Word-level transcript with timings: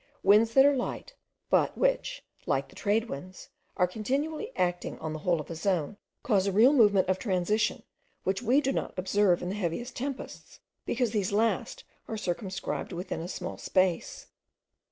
Winds 0.23 0.55
that 0.55 0.65
are 0.65 0.75
light, 0.75 1.13
but 1.51 1.77
which, 1.77 2.23
like 2.47 2.69
the 2.69 2.75
trade 2.75 3.07
winds, 3.07 3.49
are 3.77 3.85
continually 3.87 4.51
acting 4.55 4.97
on 4.97 5.13
the 5.13 5.19
whole 5.19 5.39
of 5.39 5.51
a 5.51 5.53
zone, 5.53 5.95
cause 6.23 6.47
a 6.47 6.51
real 6.51 6.73
movement 6.73 7.07
of 7.07 7.19
transition, 7.19 7.83
which 8.23 8.41
we 8.41 8.61
do 8.61 8.71
not 8.71 8.97
observe 8.97 9.43
in 9.43 9.49
the 9.49 9.53
heaviest 9.61 9.95
tempests, 9.95 10.59
because 10.87 11.11
these 11.11 11.31
last 11.31 11.83
are 12.07 12.17
circumscribed 12.17 12.91
within 12.91 13.21
a 13.21 13.27
small 13.27 13.59
space. 13.59 14.25